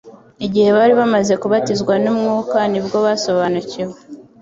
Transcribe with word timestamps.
Igihe 0.45 0.69
bari 0.77 0.93
bamaze 0.99 1.33
kubatizwa 1.41 1.93
n'Umwuka 2.03 2.57
nibwo 2.71 2.97
basobanukiwe 3.05 3.95